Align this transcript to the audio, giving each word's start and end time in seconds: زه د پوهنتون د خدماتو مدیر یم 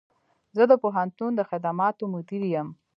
زه 0.55 0.63
د 0.71 0.73
پوهنتون 0.83 1.31
د 1.35 1.41
خدماتو 1.49 2.03
مدیر 2.13 2.43
یم 2.53 2.67